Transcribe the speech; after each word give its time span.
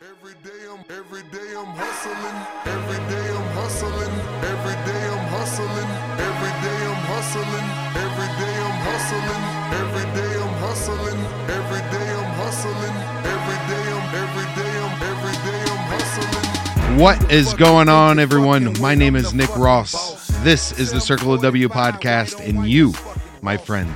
Every 0.00 0.34
day 0.44 0.62
I'm 0.70 0.84
every 0.96 1.22
day 1.34 1.50
I'm 1.58 1.74
hustling. 1.74 2.38
Every 2.70 3.02
day 3.10 3.26
I'm 3.34 3.50
hustling. 3.58 4.14
Every 4.46 4.78
day 4.86 5.02
I'm 5.10 5.26
hustling. 5.26 5.90
Every 6.22 6.54
day 6.62 6.80
I'm 6.86 7.02
hustling. 7.10 7.66
Every 7.98 8.30
day 8.38 8.54
I'm 8.62 8.78
hustling. 8.86 9.42
Every 9.74 10.06
day 10.14 10.34
I'm 10.38 10.54
hustling. 10.62 11.18
Every 11.50 11.82
day 11.90 12.14
I'm 12.14 12.30
hustling. 12.38 12.94
Every 13.26 13.58
day 13.66 13.84
I'm 13.90 14.06
every 14.14 14.46
day 14.54 14.70
I'm 14.78 15.02
every 15.02 15.36
day 15.50 15.62
I'm 15.66 15.82
hustling. 15.90 16.98
What 17.00 17.32
is 17.32 17.52
going 17.54 17.88
on, 17.88 18.20
everyone? 18.20 18.80
My 18.80 18.94
name 18.94 19.16
is 19.16 19.34
Nick 19.34 19.54
Ross. 19.56 20.28
This 20.44 20.78
is 20.78 20.92
the 20.92 21.00
Circle 21.00 21.32
the 21.32 21.42
W 21.42 21.68
podcast, 21.68 22.38
and 22.48 22.68
you, 22.68 22.94
my 23.42 23.56
friend, 23.56 23.92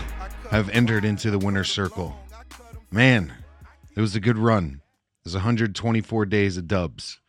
have 0.50 0.68
entered 0.70 1.04
into 1.04 1.30
the 1.30 1.38
winner's 1.38 1.70
circle. 1.70 2.18
Man, 2.90 3.32
it 3.94 4.00
was 4.00 4.16
a 4.16 4.20
good 4.20 4.36
run. 4.36 4.81
Was 5.24 5.34
124 5.34 6.26
days 6.26 6.56
of 6.56 6.66
dubs, 6.66 7.20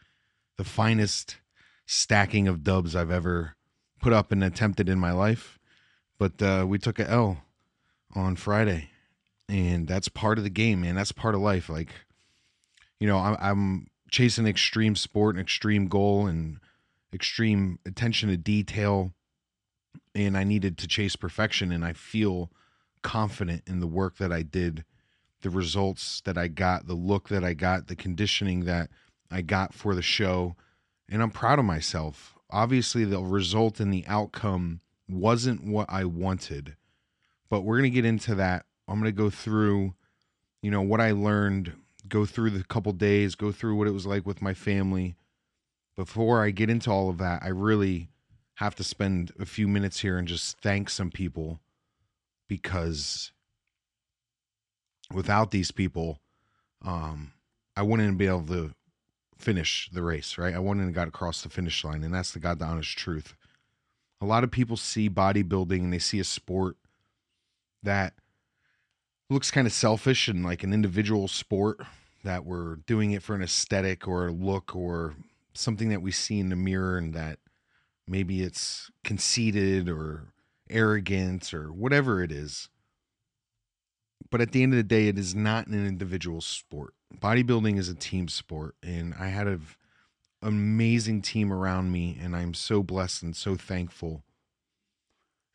the 0.58 0.64
finest 0.64 1.38
stacking 1.86 2.48
of 2.48 2.64
dubs 2.64 2.96
I've 2.96 3.12
ever 3.12 3.56
put 4.02 4.14
up 4.14 4.32
and 4.32 4.44
attempted 4.44 4.90
in 4.90 5.00
my 5.00 5.12
life. 5.12 5.60
But 6.18 6.42
uh, 6.42 6.66
we 6.68 6.80
took 6.80 7.00
a 7.00 7.10
L 7.10 7.44
on 8.16 8.36
Friday, 8.36 8.90
and 9.48 9.88
that's 9.88 10.10
part 10.10 10.38
of 10.38 10.44
the 10.44 10.50
game, 10.50 10.82
man. 10.82 10.96
That's 10.96 11.12
part 11.12 11.36
of 11.36 11.42
life. 11.42 11.70
Like, 11.70 11.90
you 13.00 13.08
know, 13.08 13.18
I'm, 13.18 13.38
I'm 13.40 13.88
chasing 14.10 14.48
extreme 14.48 14.96
sport 14.96 15.36
and 15.36 15.42
extreme 15.42 15.88
goal 15.88 16.28
and 16.28 16.60
extreme 17.14 17.80
attention 17.86 18.30
to 18.30 18.38
detail, 18.38 19.14
and 20.16 20.38
I 20.38 20.44
needed 20.44 20.78
to 20.80 20.88
chase 20.88 21.16
perfection, 21.16 21.72
and 21.72 21.86
I 21.86 21.94
feel 21.94 22.52
confident 23.02 23.64
in 23.68 23.80
the 23.80 23.88
work 23.88 24.18
that 24.18 24.32
I 24.32 24.42
did 24.42 24.86
the 25.44 25.50
results 25.50 26.22
that 26.22 26.38
I 26.38 26.48
got, 26.48 26.88
the 26.88 26.96
look 26.96 27.30
that 27.30 27.44
I 27.44 27.54
got, 27.54 27.88
the 27.88 27.96
conditioning 27.96 28.62
that 28.62 28.90
I 29.30 29.42
got 29.42 29.74
for 29.74 29.94
the 29.94 30.02
show. 30.02 30.56
And 31.08 31.22
I'm 31.22 31.30
proud 31.30 31.60
of 31.60 31.66
myself. 31.66 32.36
Obviously, 32.50 33.04
the 33.04 33.20
result 33.20 33.80
and 33.80 33.94
the 33.94 34.06
outcome 34.08 34.80
wasn't 35.08 35.64
what 35.64 35.88
I 35.90 36.06
wanted, 36.06 36.76
but 37.50 37.62
we're 37.62 37.78
going 37.78 37.92
to 37.92 37.96
get 37.96 38.06
into 38.06 38.36
that. 38.36 38.66
I'm 38.88 38.96
going 38.96 39.12
to 39.12 39.12
go 39.12 39.30
through, 39.30 39.94
you 40.62 40.72
know, 40.72 40.82
what 40.82 41.02
I 41.02 41.12
learned, 41.12 41.74
go 42.08 42.26
through 42.26 42.52
the 42.52 42.64
couple 42.64 42.94
days, 42.94 43.36
go 43.36 43.52
through 43.52 43.76
what 43.76 43.88
it 43.88 43.94
was 43.94 44.06
like 44.06 44.26
with 44.26 44.42
my 44.42 44.54
family. 44.54 45.16
Before 45.96 46.44
I 46.44 46.52
get 46.52 46.70
into 46.70 46.90
all 46.90 47.10
of 47.10 47.18
that, 47.18 47.44
I 47.44 47.50
really 47.50 48.10
have 48.56 48.76
to 48.76 48.84
spend 48.84 49.32
a 49.40 49.46
few 49.46 49.68
minutes 49.68 50.00
here 50.00 50.18
and 50.18 50.28
just 50.28 50.58
thank 50.62 50.90
some 50.90 51.12
people 51.12 51.60
because 52.48 53.33
without 55.12 55.52
these 55.52 55.72
people, 55.72 56.20
um, 56.84 57.34
I 57.76 57.82
wouldn't 57.82 58.18
be 58.18 58.28
able 58.28 58.46
to 58.48 58.74
finish 59.38 59.90
the 59.92 60.04
race, 60.04 60.38
right? 60.38 60.54
I 60.54 60.60
wouldn't 60.60 60.86
have 60.86 60.96
got 60.96 61.08
across 61.08 61.42
the 61.42 61.50
finish 61.50 61.84
line, 61.84 62.04
and 62.04 62.14
that's 62.14 62.32
the 62.32 62.40
God 62.40 62.62
honest 62.62 62.98
truth. 62.98 63.36
A 64.22 64.26
lot 64.26 64.44
of 64.44 64.52
people 64.52 64.78
see 64.78 65.10
bodybuilding 65.10 65.80
and 65.80 65.94
they 65.94 66.00
see 66.00 66.20
a 66.20 66.24
sport 66.24 66.78
that 67.82 68.14
looks 69.30 69.52
kind 69.52 69.68
of 69.68 69.74
selfish 69.74 70.28
and 70.28 70.44
like 70.46 70.64
an 70.64 70.74
individual 70.74 71.28
sport 71.28 71.82
that 72.24 72.46
we're 72.46 72.78
doing 72.88 73.12
it 73.12 73.22
for 73.22 73.36
an 73.36 73.42
aesthetic 73.42 74.08
or 74.08 74.28
a 74.28 74.32
look 74.32 74.76
or 74.76 75.16
something 75.54 75.90
that 75.90 76.02
we 76.02 76.12
see 76.12 76.40
in 76.40 76.50
the 76.50 76.56
mirror 76.56 76.98
and 76.98 77.14
that 77.14 77.40
maybe 78.08 78.42
it's 78.44 78.90
conceited 79.04 79.90
or 79.90 80.34
arrogant 80.70 81.54
or 81.54 81.72
whatever 81.72 82.24
it 82.24 82.32
is 82.32 82.70
but 84.30 84.42
at 84.42 84.52
the 84.52 84.64
end 84.64 84.74
of 84.74 84.78
the 84.78 84.84
day, 84.84 85.08
it 85.08 85.18
is 85.18 85.36
not 85.36 85.68
an 85.68 85.86
individual 85.86 86.42
sport. 86.42 86.94
Bodybuilding 87.16 87.78
is 87.78 87.90
a 87.90 87.96
team 87.96 88.28
sport, 88.28 88.76
and 88.82 89.14
I 89.20 89.28
had 89.28 89.48
an 89.48 89.62
amazing 90.42 91.22
team 91.22 91.52
around 91.52 91.92
me, 91.92 92.18
and 92.22 92.36
I'm 92.36 92.54
so 92.54 92.84
blessed 92.84 93.24
and 93.24 93.36
so 93.36 93.56
thankful. 93.56 94.24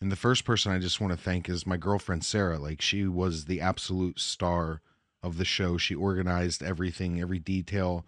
And 0.00 0.12
the 0.12 0.16
first 0.16 0.44
person 0.44 0.72
I 0.72 0.78
just 0.78 1.00
want 1.00 1.12
to 1.12 1.18
thank 1.18 1.48
is 1.48 1.66
my 1.66 1.76
girlfriend 1.76 2.24
Sarah. 2.24 2.58
Like 2.58 2.80
she 2.80 3.06
was 3.06 3.46
the 3.46 3.60
absolute 3.60 4.20
star 4.20 4.80
of 5.22 5.38
the 5.38 5.44
show. 5.44 5.76
She 5.76 5.94
organized 5.94 6.62
everything, 6.62 7.20
every 7.20 7.40
detail, 7.40 8.06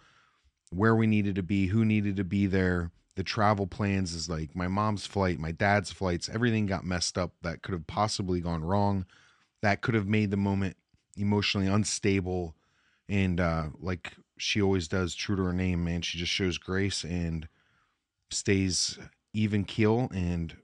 where 0.70 0.94
we 0.94 1.09
needed 1.09 1.34
to 1.34 1.43
be, 1.43 1.66
who 1.66 1.84
needed 1.84 2.16
to 2.16 2.25
be 2.25 2.47
there. 2.47 2.93
The 3.16 3.25
travel 3.25 3.66
plans 3.66 4.15
is 4.15 4.28
like 4.28 4.54
my 4.54 4.69
mom's 4.69 5.04
flight, 5.04 5.41
my 5.41 5.50
dad's 5.50 5.91
flights, 5.91 6.28
everything 6.28 6.66
got 6.66 6.84
messed 6.84 7.19
up 7.19 7.32
that 7.43 7.60
could 7.60 7.72
have 7.72 7.88
possibly 7.88 8.41
gone 8.41 8.65
wrong 8.65 9.04
that 9.62 9.82
could 9.82 9.94
have 9.94 10.06
made 10.06 10.31
the 10.31 10.37
moment 10.37 10.76
emotionally 11.16 11.66
unstable. 11.66 12.54
And 13.09 13.41
uh 13.41 13.66
like 13.81 14.12
she 14.37 14.62
always 14.62 14.88
does 14.88 15.15
true 15.15 15.37
to 15.37 15.43
her 15.43 15.53
name 15.53 15.84
man 15.84 16.00
she 16.00 16.16
just 16.16 16.32
shows 16.32 16.56
grace 16.56 17.04
and 17.04 17.47
stays 18.31 18.99
even 19.34 19.65
keel 19.65 20.09
and 20.15 20.56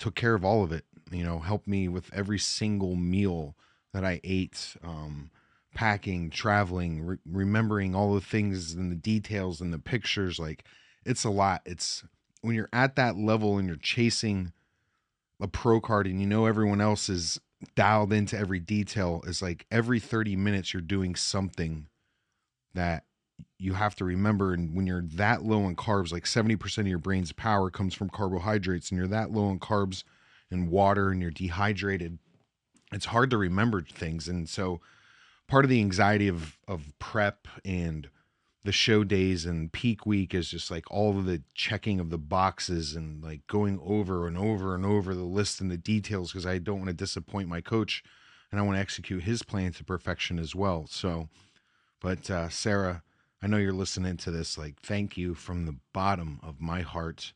took 0.00 0.16
care 0.16 0.34
of 0.34 0.44
all 0.44 0.64
of 0.64 0.72
it 0.72 0.84
you 1.12 1.22
know 1.22 1.38
helped 1.38 1.68
me 1.68 1.86
with 1.86 2.12
every 2.12 2.38
single 2.38 2.96
meal 2.96 3.54
that 3.92 4.04
i 4.04 4.20
ate 4.24 4.76
um 4.82 5.30
packing 5.72 6.30
traveling 6.30 7.04
re- 7.04 7.18
remembering 7.30 7.94
all 7.94 8.14
the 8.14 8.20
things 8.20 8.72
and 8.72 8.90
the 8.90 8.96
details 8.96 9.60
and 9.60 9.72
the 9.72 9.78
pictures 9.78 10.38
like 10.38 10.64
it's 11.06 11.24
a 11.24 11.30
lot. 11.30 11.62
It's 11.64 12.04
when 12.42 12.54
you're 12.54 12.68
at 12.72 12.96
that 12.96 13.16
level 13.16 13.56
and 13.56 13.66
you're 13.66 13.76
chasing 13.76 14.52
a 15.40 15.48
pro 15.48 15.80
card 15.80 16.06
and 16.06 16.20
you 16.20 16.26
know 16.26 16.46
everyone 16.46 16.80
else 16.80 17.08
is 17.08 17.40
dialed 17.74 18.12
into 18.12 18.38
every 18.38 18.60
detail 18.60 19.22
is 19.26 19.40
like 19.40 19.66
every 19.70 19.98
30 20.00 20.36
minutes 20.36 20.72
you're 20.74 20.82
doing 20.82 21.14
something 21.14 21.86
that 22.74 23.04
you 23.58 23.74
have 23.74 23.94
to 23.94 24.04
remember 24.04 24.52
and 24.52 24.74
when 24.74 24.86
you're 24.86 25.04
that 25.14 25.42
low 25.42 25.66
in 25.66 25.74
carbs 25.74 26.12
like 26.12 26.24
70% 26.24 26.78
of 26.78 26.86
your 26.86 26.98
brain's 26.98 27.32
power 27.32 27.70
comes 27.70 27.94
from 27.94 28.10
carbohydrates 28.10 28.90
and 28.90 28.98
you're 28.98 29.06
that 29.08 29.32
low 29.32 29.48
in 29.50 29.58
carbs 29.58 30.04
and 30.50 30.70
water 30.70 31.10
and 31.10 31.22
you're 31.22 31.30
dehydrated 31.30 32.18
it's 32.92 33.06
hard 33.06 33.30
to 33.30 33.38
remember 33.38 33.82
things 33.82 34.28
and 34.28 34.48
so 34.48 34.80
part 35.48 35.64
of 35.64 35.70
the 35.70 35.80
anxiety 35.80 36.28
of 36.28 36.58
of 36.68 36.92
prep 36.98 37.48
and 37.64 38.08
the 38.66 38.72
show 38.72 39.04
days 39.04 39.46
and 39.46 39.72
peak 39.72 40.04
week 40.04 40.34
is 40.34 40.50
just 40.50 40.72
like 40.72 40.90
all 40.90 41.16
of 41.16 41.24
the 41.24 41.40
checking 41.54 42.00
of 42.00 42.10
the 42.10 42.18
boxes 42.18 42.96
and 42.96 43.22
like 43.22 43.46
going 43.46 43.78
over 43.80 44.26
and 44.26 44.36
over 44.36 44.74
and 44.74 44.84
over 44.84 45.14
the 45.14 45.22
list 45.22 45.60
and 45.60 45.70
the 45.70 45.76
details 45.76 46.32
because 46.32 46.44
I 46.44 46.58
don't 46.58 46.78
want 46.78 46.88
to 46.88 46.92
disappoint 46.92 47.48
my 47.48 47.60
coach 47.60 48.02
and 48.50 48.60
I 48.60 48.64
want 48.64 48.76
to 48.76 48.80
execute 48.80 49.22
his 49.22 49.44
plan 49.44 49.72
to 49.74 49.84
perfection 49.84 50.40
as 50.40 50.56
well. 50.56 50.88
So, 50.90 51.28
but 52.00 52.28
uh, 52.28 52.48
Sarah, 52.48 53.04
I 53.40 53.46
know 53.46 53.56
you're 53.56 53.72
listening 53.72 54.16
to 54.18 54.32
this. 54.32 54.58
Like, 54.58 54.80
thank 54.80 55.16
you 55.16 55.34
from 55.34 55.66
the 55.66 55.76
bottom 55.92 56.40
of 56.42 56.60
my 56.60 56.82
heart. 56.82 57.34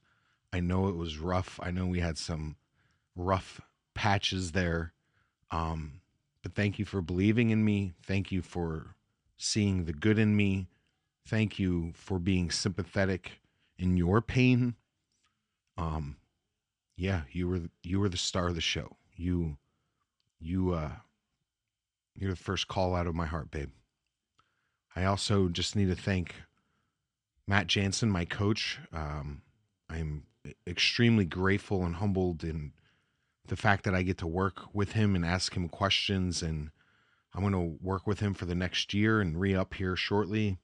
I 0.52 0.58
know 0.58 0.88
it 0.88 0.96
was 0.96 1.18
rough. 1.18 1.60
I 1.62 1.70
know 1.70 1.86
we 1.86 2.00
had 2.00 2.18
some 2.18 2.56
rough 3.14 3.60
patches 3.94 4.50
there. 4.50 4.94
Um, 5.52 6.00
but 6.42 6.56
thank 6.56 6.80
you 6.80 6.84
for 6.84 7.00
believing 7.00 7.50
in 7.50 7.64
me. 7.64 7.92
Thank 8.04 8.32
you 8.32 8.42
for 8.42 8.96
seeing 9.36 9.84
the 9.84 9.92
good 9.92 10.18
in 10.18 10.34
me 10.36 10.66
thank 11.26 11.58
you 11.58 11.92
for 11.94 12.18
being 12.18 12.50
sympathetic 12.50 13.40
in 13.78 13.96
your 13.96 14.20
pain. 14.20 14.74
Um, 15.76 16.16
yeah, 16.96 17.22
you 17.32 17.48
were 17.48 17.60
you 17.82 18.00
were 18.00 18.08
the 18.08 18.16
star 18.16 18.48
of 18.48 18.54
the 18.54 18.60
show. 18.60 18.96
You, 19.16 19.56
you, 20.38 20.72
uh, 20.72 20.92
you're 22.16 22.30
the 22.30 22.36
first 22.36 22.68
call 22.68 22.94
out 22.94 23.06
of 23.06 23.14
my 23.14 23.26
heart, 23.26 23.50
babe. 23.50 23.70
I 24.96 25.04
also 25.04 25.48
just 25.48 25.76
need 25.76 25.88
to 25.88 25.94
thank 25.94 26.34
Matt 27.46 27.66
Jansen, 27.66 28.10
my 28.10 28.24
coach. 28.24 28.78
Um, 28.92 29.42
I'm 29.88 30.24
extremely 30.66 31.24
grateful 31.24 31.84
and 31.84 31.96
humbled 31.96 32.44
in 32.44 32.72
the 33.46 33.56
fact 33.56 33.84
that 33.84 33.94
I 33.94 34.02
get 34.02 34.18
to 34.18 34.26
work 34.26 34.74
with 34.74 34.92
him 34.92 35.14
and 35.14 35.24
ask 35.24 35.54
him 35.54 35.68
questions 35.68 36.42
and 36.42 36.70
I'm 37.34 37.42
going 37.42 37.52
to 37.52 37.84
work 37.84 38.06
with 38.06 38.20
him 38.20 38.34
for 38.34 38.46
the 38.46 38.54
next 38.54 38.94
year 38.94 39.20
and 39.20 39.38
re 39.38 39.54
up 39.54 39.74
here 39.74 39.96
shortly 39.96 40.58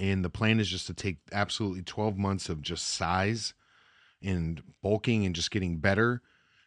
and 0.00 0.24
the 0.24 0.30
plan 0.30 0.60
is 0.60 0.68
just 0.68 0.86
to 0.86 0.94
take 0.94 1.18
absolutely 1.32 1.82
12 1.82 2.16
months 2.16 2.48
of 2.48 2.62
just 2.62 2.86
size 2.86 3.54
and 4.22 4.62
bulking 4.82 5.24
and 5.24 5.34
just 5.34 5.50
getting 5.50 5.78
better 5.78 6.22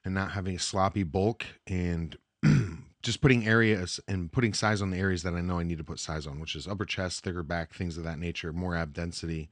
and 0.05 0.13
not 0.13 0.31
having 0.31 0.55
a 0.55 0.59
sloppy 0.59 1.03
bulk 1.03 1.45
and 1.67 2.17
just 3.01 3.21
putting 3.21 3.47
areas 3.47 3.99
and 4.07 4.31
putting 4.31 4.53
size 4.53 4.81
on 4.81 4.91
the 4.91 4.97
areas 4.97 5.23
that 5.23 5.33
I 5.33 5.41
know 5.41 5.59
I 5.59 5.63
need 5.63 5.77
to 5.77 5.83
put 5.83 5.99
size 5.99 6.25
on, 6.25 6.39
which 6.39 6.55
is 6.55 6.67
upper 6.67 6.85
chest, 6.85 7.23
thicker 7.23 7.43
back, 7.43 7.73
things 7.73 7.97
of 7.97 8.03
that 8.03 8.19
nature, 8.19 8.53
more 8.53 8.75
ab 8.75 8.93
density, 8.93 9.49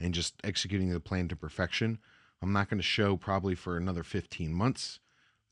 and 0.00 0.14
just 0.14 0.34
executing 0.44 0.90
the 0.90 1.00
plan 1.00 1.28
to 1.28 1.36
perfection. 1.36 1.98
I'm 2.42 2.52
not 2.52 2.68
going 2.68 2.78
to 2.78 2.84
show 2.84 3.16
probably 3.16 3.54
for 3.54 3.76
another 3.76 4.02
15 4.02 4.52
months, 4.52 5.00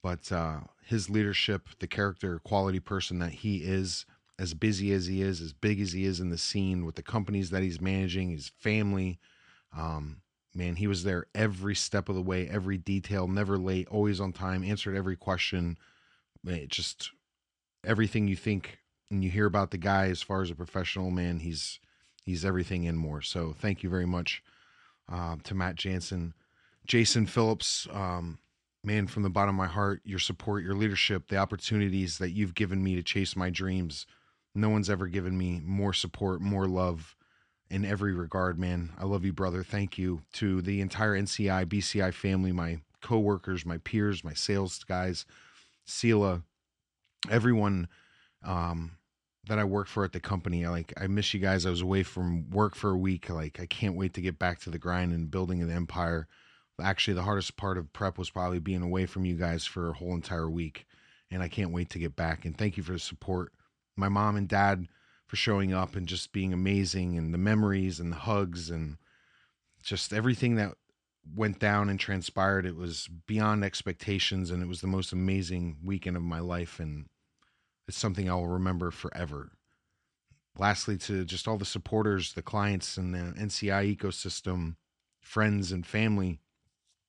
but 0.03 0.31
uh, 0.31 0.61
his 0.85 1.09
leadership, 1.09 1.69
the 1.79 1.87
character, 1.87 2.39
quality 2.39 2.81
person 2.81 3.19
that 3.21 3.33
he 3.33 3.59
is, 3.59 4.05
as 4.39 4.55
busy 4.55 4.93
as 4.93 5.07
he 5.07 5.23
is, 5.23 5.41
as 5.41 5.53
big 5.53 5.81
as 5.81 5.93
he 5.93 6.05
is 6.05 6.21
in 6.21 6.31
the 6.31 6.39
scene 6.39 6.85
with 6.85 6.97
the 6.97 7.03
companies 7.03 7.51
that 7.51 7.63
he's 7.63 7.81
managing, 7.81 8.31
his 8.31 8.51
family. 8.59 9.19
Um, 9.77 10.23
man, 10.55 10.77
he 10.77 10.87
was 10.87 11.05
there 11.05 11.27
every 11.35 11.75
step 11.75 12.09
of 12.09 12.15
the 12.15 12.23
way, 12.23 12.49
every 12.49 12.79
detail, 12.79 13.29
never 13.29 13.59
late, 13.59 13.89
always 13.89 14.21
on 14.21 14.33
time, 14.33 14.65
answered 14.65 14.97
every 14.97 15.17
question. 15.17 15.79
Just 16.69 17.11
everything 17.85 18.27
you 18.27 18.37
think 18.37 18.79
and 19.11 19.23
you 19.23 19.31
hear 19.31 19.47
about 19.47 19.71
the 19.71 19.79
guy 19.79 20.07
as 20.07 20.23
far 20.23 20.43
as 20.43 20.51
a 20.51 20.55
professional 20.55 21.11
man, 21.11 21.41
he's 21.41 21.79
He's 22.25 22.45
everything 22.45 22.87
and 22.87 22.99
more. 22.99 23.21
So 23.21 23.53
thank 23.53 23.83
you 23.83 23.91
very 23.91 24.07
much 24.07 24.43
uh, 25.11 25.37
to 25.45 25.55
Matt 25.55 25.75
Jansen, 25.75 26.35
Jason 26.87 27.27
Phillips. 27.27 27.89
Um, 27.93 28.39
man, 28.85 29.07
from 29.07 29.25
the 29.25 29.31
bottom 29.31 29.57
of 29.57 29.59
my 29.59 29.73
heart, 29.73 30.01
your 30.05 30.21
support, 30.21 30.63
your 30.63 30.75
leadership, 30.75 31.29
the 31.29 31.37
opportunities 31.37 32.19
that 32.19 32.31
you've 32.31 32.55
given 32.55 32.83
me 32.83 32.95
to 32.95 33.03
chase 33.03 33.35
my 33.35 33.51
dreams. 33.51 34.07
No 34.55 34.69
one's 34.69 34.91
ever 34.91 35.07
given 35.07 35.37
me 35.37 35.61
more 35.65 35.93
support, 35.93 36.41
more 36.41 36.67
love 36.67 37.17
in 37.71 37.85
every 37.85 38.13
regard, 38.13 38.59
man. 38.59 38.91
I 38.99 39.05
love 39.05 39.25
you, 39.25 39.33
brother. 39.33 39.63
Thank 39.63 39.97
you 39.97 40.23
to 40.35 40.61
the 40.61 40.81
entire 40.81 41.19
NCI, 41.19 41.67
BCI 41.67 42.13
family, 42.13 42.53
my 42.53 42.81
coworkers, 43.01 43.65
my 43.65 43.79
peers, 43.79 44.23
my 44.23 44.35
sales 44.35 44.85
guys, 44.85 45.25
Sela, 45.87 46.43
everyone 47.31 47.89
um, 48.45 48.93
that 49.47 49.59
I 49.59 49.65
work 49.65 49.89
for 49.89 50.05
at 50.05 50.13
the 50.13 50.21
company. 50.21 50.65
I 50.65 50.71
like 50.71 50.93
I 51.01 51.07
miss 51.07 51.33
you 51.35 51.41
guys. 51.41 51.67
I 51.67 51.71
was 51.71 51.81
away 51.81 52.03
from 52.03 52.51
work 52.51 52.75
for 52.75 52.91
a 52.91 52.97
week. 52.97 53.31
Like 53.31 53.59
I 53.61 53.67
can't 53.67 53.97
wait 53.97 54.15
to 54.15 54.21
get 54.21 54.39
back 54.39 54.61
to 54.61 54.71
the 54.71 54.79
grind 54.79 55.13
and 55.13 55.31
building 55.31 55.63
an 55.63 55.71
empire. 55.71 56.29
Actually, 56.81 57.15
the 57.15 57.23
hardest 57.23 57.57
part 57.57 57.79
of 57.79 57.93
prep 57.93 58.19
was 58.19 58.31
probably 58.31 58.59
being 58.59 58.83
away 58.83 59.07
from 59.07 59.25
you 59.25 59.35
guys 59.35 59.65
for 59.65 59.89
a 59.89 59.95
whole 59.95 60.15
entire 60.15 60.49
week. 60.49 60.87
And 61.31 61.43
I 61.43 61.49
can't 61.49 61.73
wait 61.73 61.91
to 61.91 61.99
get 61.99 62.17
back. 62.17 62.45
And 62.45 62.57
thank 62.57 62.77
you 62.77 62.83
for 62.83 62.93
the 62.93 62.99
support. 62.99 63.53
My 63.97 64.09
mom 64.09 64.37
and 64.37 64.49
dad 64.49 64.89
for 65.27 65.37
showing 65.37 65.73
up 65.73 65.97
and 65.97 66.07
just 66.07 66.33
being 66.33 66.53
amazing 66.53 67.17
and 67.17 67.33
the 67.33 67.39
memories 67.39 67.99
and 68.01 68.13
the 68.13 68.17
hugs 68.17 68.71
and 68.71 68.99
just 69.83 70.13
everything 70.13 70.57
that 70.57 70.75
went 71.35 71.59
down 71.59 71.89
and 71.89 71.99
transpired. 71.99 72.67
It 72.67 72.77
was 72.77 73.09
beyond 73.27 73.65
expectations 73.65 74.51
and 74.51 74.63
it 74.63 74.69
was 74.69 74.81
the 74.81 74.87
most 74.87 75.13
amazing 75.13 75.79
weekend 75.83 76.17
of 76.17 76.23
my 76.23 76.41
life. 76.41 76.79
And 76.81 77.07
it's 77.89 77.97
something 77.97 78.29
I'll 78.29 78.47
remember 78.47 78.91
forever. 78.91 79.53
Lastly, 80.59 80.99
to 80.99 81.25
just 81.25 81.49
all 81.49 81.57
the 81.57 81.65
supporters, 81.65 82.35
the 82.35 82.43
clients, 82.43 82.99
and 82.99 83.15
the 83.15 83.33
NCI 83.41 83.97
ecosystem, 83.97 84.77
friends 85.19 85.73
and 85.73 85.87
family, 85.87 86.41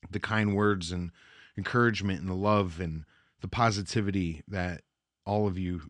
the 0.10 0.20
kind 0.20 0.56
words 0.56 0.92
and 0.92 1.12
encouragement 1.58 2.22
and 2.22 2.30
the 2.30 2.36
love 2.36 2.80
and 2.80 3.04
the 3.42 3.48
positivity 3.48 4.44
that 4.48 4.82
all 5.26 5.46
of 5.46 5.58
you 5.58 5.82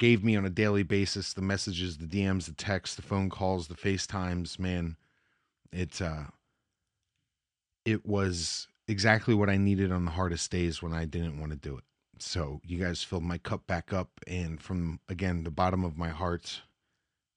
gave 0.00 0.24
me 0.24 0.34
on 0.34 0.46
a 0.46 0.50
daily 0.50 0.82
basis 0.82 1.34
the 1.34 1.42
messages 1.42 1.98
the 1.98 2.06
dms 2.06 2.46
the 2.46 2.52
texts 2.52 2.96
the 2.96 3.02
phone 3.02 3.28
calls 3.30 3.68
the 3.68 3.76
facetimes 3.76 4.58
man. 4.58 4.96
It 5.72 6.02
uh 6.02 6.24
it 7.84 8.04
was 8.04 8.66
exactly 8.88 9.34
what 9.34 9.50
i 9.50 9.56
needed 9.56 9.92
on 9.92 10.04
the 10.06 10.10
hardest 10.10 10.50
days 10.50 10.82
when 10.82 10.92
i 10.92 11.04
didn't 11.04 11.38
want 11.38 11.52
to 11.52 11.58
do 11.58 11.76
it. 11.76 11.84
So 12.18 12.60
you 12.64 12.78
guys 12.78 13.04
filled 13.04 13.22
my 13.22 13.38
cup 13.38 13.66
back 13.68 13.92
up 13.92 14.08
and 14.26 14.60
from 14.60 14.98
again 15.08 15.44
the 15.44 15.50
bottom 15.50 15.84
of 15.84 15.96
my 15.96 16.08
heart 16.08 16.62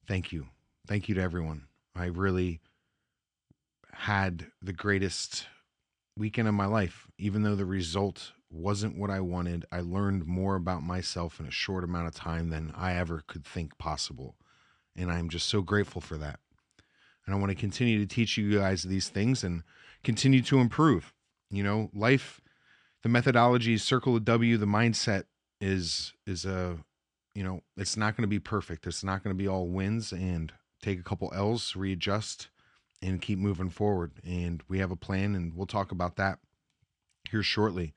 thank 0.08 0.32
you. 0.32 0.48
Thank 0.88 1.08
you 1.08 1.16
to 1.16 1.22
everyone. 1.22 1.68
I 1.96 2.06
really 2.06 2.62
had 3.92 4.48
the 4.62 4.74
greatest 4.74 5.48
weekend 6.18 6.48
of 6.48 6.54
my 6.54 6.66
life. 6.66 7.08
Even 7.18 7.44
though 7.44 7.56
the 7.56 7.66
result 7.66 8.32
wasn't 8.54 8.98
what 8.98 9.10
I 9.10 9.20
wanted, 9.20 9.66
I 9.72 9.82
learned 9.82 10.26
more 10.26 10.56
about 10.56 10.84
myself 10.84 11.40
in 11.40 11.46
a 11.46 11.52
short 11.52 11.84
amount 11.84 12.08
of 12.08 12.16
time 12.16 12.50
than 12.50 12.72
I 12.76 12.94
ever 12.96 13.24
could 13.28 13.46
think 13.46 13.78
possible. 13.78 14.36
And 14.96 15.12
I'm 15.12 15.30
just 15.30 15.48
so 15.48 15.62
grateful 15.62 16.02
for 16.02 16.18
that. 16.18 16.40
And 17.26 17.34
I 17.34 17.40
want 17.40 17.50
to 17.50 17.56
continue 17.56 18.00
to 18.00 18.06
teach 18.06 18.38
you 18.38 18.60
guys 18.60 18.84
these 18.84 19.10
things 19.10 19.44
and 19.44 19.64
continue 20.04 20.42
to 20.44 20.60
improve. 20.60 21.14
You 21.50 21.64
know, 21.64 21.90
life, 21.94 22.42
the 23.02 23.10
methodology, 23.10 23.78
circle 23.78 24.14
the 24.14 24.20
W, 24.20 24.58
the 24.58 24.66
mindset 24.66 25.24
is 25.62 26.14
is 26.26 26.46
a 26.46 26.78
you 27.34 27.44
know, 27.44 27.62
it's 27.78 27.98
not 27.98 28.16
going 28.16 28.24
to 28.24 28.28
be 28.28 28.40
perfect. 28.40 28.86
It's 28.86 29.04
not 29.04 29.24
going 29.24 29.36
to 29.36 29.42
be 29.42 29.48
all 29.48 29.68
wins 29.68 30.12
and 30.12 30.54
take 30.82 31.00
a 31.00 31.04
couple 31.04 31.32
L's, 31.34 31.76
readjust, 31.76 32.50
and 33.02 33.22
keep 33.22 33.40
moving 33.40 33.70
forward. 33.70 34.12
And 34.24 34.62
we 34.68 34.80
have 34.80 34.92
a 34.92 34.96
plan, 34.96 35.36
and 35.36 35.56
we'll 35.56 35.66
talk 35.66 35.92
about 35.92 36.16
that 36.18 36.40
here 37.30 37.44
shortly. 37.44 37.94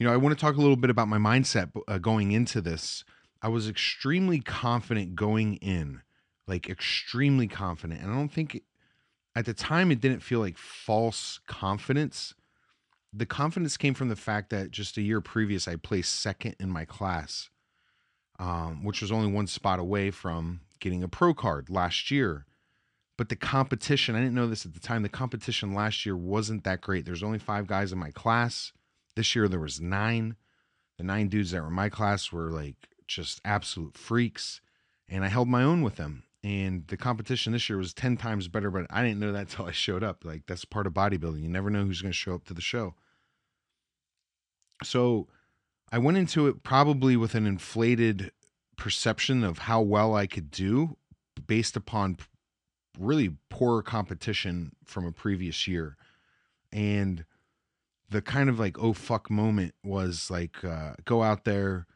You 0.00 0.06
know, 0.06 0.14
I 0.14 0.16
want 0.16 0.36
to 0.36 0.40
talk 0.40 0.56
a 0.56 0.60
little 0.60 0.76
bit 0.76 0.88
about 0.88 1.08
my 1.08 1.18
mindset 1.18 1.70
uh, 1.86 1.98
going 1.98 2.32
into 2.32 2.62
this. 2.62 3.04
I 3.42 3.48
was 3.48 3.68
extremely 3.68 4.40
confident 4.40 5.14
going 5.14 5.56
in, 5.56 6.00
like 6.46 6.70
extremely 6.70 7.46
confident. 7.46 8.00
And 8.00 8.10
I 8.10 8.14
don't 8.14 8.32
think 8.32 8.62
at 9.36 9.44
the 9.44 9.52
time 9.52 9.90
it 9.90 10.00
didn't 10.00 10.20
feel 10.20 10.40
like 10.40 10.56
false 10.56 11.38
confidence. 11.46 12.32
The 13.12 13.26
confidence 13.26 13.76
came 13.76 13.92
from 13.92 14.08
the 14.08 14.16
fact 14.16 14.48
that 14.48 14.70
just 14.70 14.96
a 14.96 15.02
year 15.02 15.20
previous, 15.20 15.68
I 15.68 15.76
placed 15.76 16.18
second 16.18 16.56
in 16.58 16.70
my 16.70 16.86
class, 16.86 17.50
um, 18.38 18.82
which 18.82 19.02
was 19.02 19.12
only 19.12 19.30
one 19.30 19.46
spot 19.46 19.78
away 19.78 20.10
from 20.10 20.60
getting 20.78 21.02
a 21.02 21.08
pro 21.08 21.34
card 21.34 21.68
last 21.68 22.10
year 22.10 22.46
but 23.20 23.28
the 23.28 23.36
competition, 23.36 24.14
I 24.14 24.20
didn't 24.20 24.34
know 24.34 24.46
this 24.46 24.64
at 24.64 24.72
the 24.72 24.80
time, 24.80 25.02
the 25.02 25.10
competition 25.10 25.74
last 25.74 26.06
year 26.06 26.16
wasn't 26.16 26.64
that 26.64 26.80
great. 26.80 27.04
There's 27.04 27.22
only 27.22 27.38
five 27.38 27.66
guys 27.66 27.92
in 27.92 27.98
my 27.98 28.10
class. 28.12 28.72
This 29.20 29.36
year 29.36 29.48
there 29.48 29.60
was 29.60 29.82
nine. 29.82 30.34
The 30.96 31.04
nine 31.04 31.28
dudes 31.28 31.50
that 31.50 31.60
were 31.60 31.68
in 31.68 31.74
my 31.74 31.90
class 31.90 32.32
were 32.32 32.48
like 32.48 32.88
just 33.06 33.38
absolute 33.44 33.98
freaks. 33.98 34.62
And 35.10 35.26
I 35.26 35.28
held 35.28 35.46
my 35.46 35.62
own 35.62 35.82
with 35.82 35.96
them. 35.96 36.22
And 36.42 36.86
the 36.86 36.96
competition 36.96 37.52
this 37.52 37.68
year 37.68 37.76
was 37.76 37.92
10 37.92 38.16
times 38.16 38.48
better, 38.48 38.70
but 38.70 38.86
I 38.88 39.02
didn't 39.02 39.20
know 39.20 39.32
that 39.32 39.50
till 39.50 39.66
I 39.66 39.72
showed 39.72 40.02
up. 40.02 40.24
Like 40.24 40.44
that's 40.46 40.64
part 40.64 40.86
of 40.86 40.94
bodybuilding. 40.94 41.42
You 41.42 41.50
never 41.50 41.68
know 41.68 41.84
who's 41.84 42.00
going 42.00 42.12
to 42.12 42.16
show 42.16 42.34
up 42.34 42.46
to 42.46 42.54
the 42.54 42.62
show. 42.62 42.94
So 44.82 45.28
I 45.92 45.98
went 45.98 46.16
into 46.16 46.46
it 46.46 46.62
probably 46.62 47.14
with 47.14 47.34
an 47.34 47.46
inflated 47.46 48.32
perception 48.78 49.44
of 49.44 49.58
how 49.58 49.82
well 49.82 50.14
I 50.14 50.26
could 50.26 50.50
do 50.50 50.96
based 51.46 51.76
upon 51.76 52.16
really 52.98 53.36
poor 53.50 53.82
competition 53.82 54.72
from 54.86 55.04
a 55.04 55.12
previous 55.12 55.68
year. 55.68 55.98
And 56.72 57.26
the 58.10 58.20
kind 58.20 58.48
of 58.48 58.58
like, 58.58 58.78
oh 58.78 58.92
fuck 58.92 59.30
moment 59.30 59.74
was 59.84 60.30
like, 60.30 60.64
uh, 60.64 60.94
go 61.04 61.22
out 61.22 61.44
there, 61.44 61.86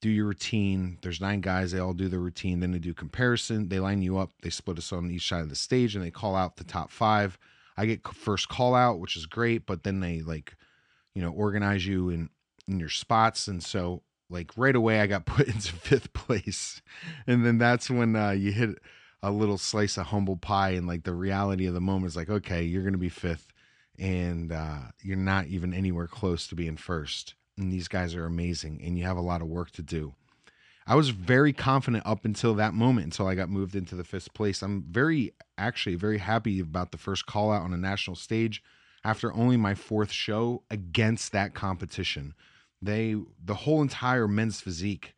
do 0.00 0.10
your 0.10 0.26
routine. 0.26 0.98
There's 1.02 1.20
nine 1.20 1.40
guys, 1.40 1.72
they 1.72 1.78
all 1.78 1.94
do 1.94 2.08
their 2.08 2.20
routine. 2.20 2.60
Then 2.60 2.72
they 2.72 2.78
do 2.78 2.92
comparison. 2.92 3.68
They 3.68 3.80
line 3.80 4.02
you 4.02 4.18
up, 4.18 4.30
they 4.42 4.50
split 4.50 4.78
us 4.78 4.92
on 4.92 5.10
each 5.10 5.28
side 5.28 5.42
of 5.42 5.48
the 5.48 5.56
stage, 5.56 5.94
and 5.94 6.04
they 6.04 6.10
call 6.10 6.36
out 6.36 6.56
the 6.56 6.64
top 6.64 6.90
five. 6.90 7.38
I 7.76 7.86
get 7.86 8.06
first 8.06 8.48
call 8.48 8.74
out, 8.74 9.00
which 9.00 9.16
is 9.16 9.26
great, 9.26 9.64
but 9.64 9.82
then 9.82 10.00
they 10.00 10.20
like, 10.20 10.56
you 11.14 11.22
know, 11.22 11.30
organize 11.32 11.86
you 11.86 12.10
in 12.10 12.28
in 12.68 12.78
your 12.78 12.90
spots, 12.90 13.48
and 13.48 13.62
so 13.62 14.02
like 14.28 14.50
right 14.56 14.76
away 14.76 15.00
I 15.00 15.06
got 15.06 15.24
put 15.26 15.48
into 15.48 15.72
fifth 15.72 16.12
place, 16.12 16.82
and 17.26 17.46
then 17.46 17.58
that's 17.58 17.88
when 17.88 18.14
uh, 18.14 18.30
you 18.30 18.52
hit 18.52 18.78
a 19.22 19.30
little 19.30 19.58
slice 19.58 19.96
of 19.96 20.06
humble 20.06 20.36
pie 20.36 20.70
and 20.70 20.86
like 20.86 21.04
the 21.04 21.14
reality 21.14 21.66
of 21.66 21.74
the 21.74 21.80
moment 21.80 22.06
is 22.06 22.16
like 22.16 22.28
okay 22.28 22.64
you're 22.64 22.82
to 22.90 22.98
be 22.98 23.08
fifth 23.08 23.52
and 23.98 24.52
uh, 24.52 24.78
you're 25.02 25.16
not 25.16 25.46
even 25.46 25.74
anywhere 25.74 26.06
close 26.06 26.46
to 26.48 26.54
being 26.54 26.76
first 26.76 27.34
and 27.58 27.72
these 27.72 27.88
guys 27.88 28.14
are 28.14 28.24
amazing 28.24 28.80
and 28.84 28.98
you 28.98 29.04
have 29.04 29.16
a 29.16 29.22
lot 29.22 29.42
of 29.42 29.48
work 29.48 29.70
to 29.72 29.82
do. 29.82 30.14
I 30.86 30.96
was 30.96 31.10
very 31.10 31.52
confident 31.52 32.04
up 32.04 32.24
until 32.24 32.54
that 32.54 32.74
moment 32.74 33.04
until 33.04 33.28
i 33.28 33.36
got 33.36 33.48
moved 33.48 33.76
into 33.76 33.94
the 33.94 34.04
fifth 34.04 34.34
place. 34.34 34.62
I'm 34.62 34.82
very 34.82 35.32
actually 35.56 35.94
very 35.96 36.18
happy 36.18 36.58
about 36.60 36.90
the 36.90 36.98
first 36.98 37.26
call 37.26 37.52
out 37.52 37.62
on 37.62 37.72
a 37.72 37.78
national 37.78 38.16
stage 38.16 38.62
after 39.04 39.32
only 39.32 39.56
my 39.56 39.74
fourth 39.74 40.10
show 40.10 40.62
against 40.70 41.32
that 41.32 41.54
competition. 41.54 42.34
They 42.80 43.16
the 43.42 43.54
whole 43.54 43.80
entire 43.82 44.26
men's 44.26 44.60
physique 44.60 45.14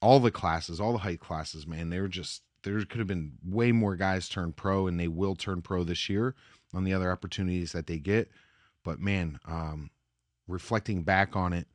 all 0.00 0.20
the 0.20 0.30
classes 0.30 0.80
all 0.80 0.92
the 0.92 0.98
height 0.98 1.18
classes 1.18 1.66
man 1.66 1.90
they 1.90 1.98
were 1.98 2.06
just 2.06 2.42
there 2.62 2.84
could 2.84 2.98
have 2.98 3.06
been 3.06 3.32
way 3.44 3.72
more 3.72 3.96
guys 3.96 4.28
turn 4.28 4.52
pro, 4.52 4.86
and 4.86 4.98
they 4.98 5.08
will 5.08 5.34
turn 5.34 5.62
pro 5.62 5.84
this 5.84 6.08
year 6.08 6.34
on 6.74 6.84
the 6.84 6.94
other 6.94 7.10
opportunities 7.10 7.72
that 7.72 7.86
they 7.86 7.98
get. 7.98 8.30
But 8.84 9.00
man, 9.00 9.38
um, 9.46 9.90
reflecting 10.46 11.02
back 11.02 11.36
on 11.36 11.52
it, 11.52 11.66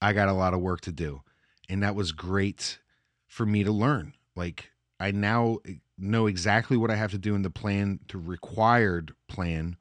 I 0.00 0.12
got 0.12 0.28
a 0.28 0.32
lot 0.32 0.54
of 0.54 0.60
work 0.60 0.80
to 0.82 0.92
do, 0.92 1.22
and 1.68 1.82
that 1.82 1.94
was 1.94 2.12
great 2.12 2.78
for 3.26 3.46
me 3.46 3.64
to 3.64 3.72
learn. 3.72 4.14
Like 4.36 4.70
I 5.00 5.10
now 5.10 5.58
know 5.98 6.26
exactly 6.26 6.76
what 6.76 6.90
I 6.90 6.96
have 6.96 7.12
to 7.12 7.18
do 7.18 7.34
in 7.34 7.42
the 7.42 7.50
plan, 7.50 8.00
to 8.08 8.18
required 8.18 9.14
plan 9.28 9.76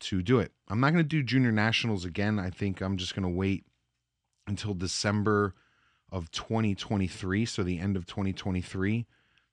to 0.00 0.22
do 0.22 0.38
it. 0.38 0.52
I'm 0.68 0.80
not 0.80 0.92
going 0.92 1.04
to 1.04 1.08
do 1.08 1.22
junior 1.22 1.52
nationals 1.52 2.04
again. 2.04 2.38
I 2.38 2.50
think 2.50 2.80
I'm 2.80 2.96
just 2.96 3.14
going 3.14 3.22
to 3.22 3.28
wait 3.28 3.64
until 4.46 4.74
December 4.74 5.54
of 6.10 6.30
2023, 6.30 7.44
so 7.44 7.62
the 7.62 7.78
end 7.78 7.96
of 7.96 8.06
2023 8.06 9.06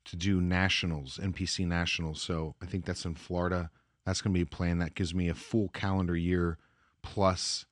to 0.05 0.15
do 0.15 0.41
nationals, 0.41 1.19
NPC 1.21 1.67
nationals. 1.67 2.21
So 2.21 2.55
I 2.62 2.65
think 2.65 2.86
that's 2.86 3.05
in 3.05 3.15
Florida. 3.15 3.69
That's 4.08 4.22
going 4.22 4.34
to 4.34 4.38
be 4.38 4.44
a 4.44 4.46
plan 4.46 4.80
that 4.80 4.96
gives 4.96 5.14
me 5.14 5.28
a 5.28 5.34
full 5.34 5.68
calendar 5.68 6.16
year 6.16 6.58
plus 7.02 7.66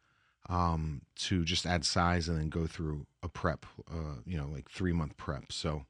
um, 0.50 1.04
to 1.20 1.46
just 1.46 1.66
add 1.66 1.86
size 1.86 2.28
and 2.28 2.38
then 2.38 2.50
go 2.50 2.68
through 2.68 3.08
a 3.24 3.30
prep, 3.30 3.66
uh, 3.90 4.16
you 4.26 4.38
know, 4.38 4.50
like 4.52 4.70
three 4.70 4.92
month 4.92 5.16
prep. 5.16 5.54
So 5.54 5.86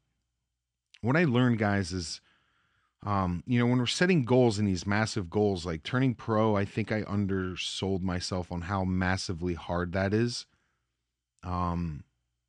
what 1.02 1.18
I 1.18 1.24
learned, 1.24 1.58
guys, 1.58 1.92
is, 1.92 2.22
um, 3.04 3.42
you 3.48 3.58
know, 3.58 3.66
when 3.66 3.80
we're 3.80 3.88
setting 3.88 4.24
goals 4.24 4.60
and 4.60 4.68
these 4.68 4.86
massive 4.86 5.32
goals, 5.32 5.66
like 5.66 5.82
turning 5.82 6.14
pro, 6.14 6.56
I 6.56 6.64
think 6.64 6.92
I 6.92 7.02
undersold 7.02 8.04
myself 8.04 8.52
on 8.52 8.62
how 8.62 8.84
massively 8.84 9.56
hard 9.56 9.94
that 9.94 10.14
is. 10.14 10.46
Um, 11.44 12.04